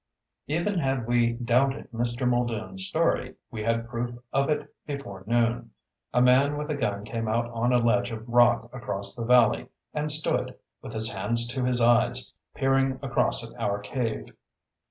[0.47, 2.27] Even had we doubted Mr.
[2.27, 5.69] Muldoon's story, we had proof of it before noon.
[6.11, 9.67] A man with a gun came out on a ledge of rock across the valley
[9.93, 14.25] and stood, with his hands to his eyes, peering across at our cave.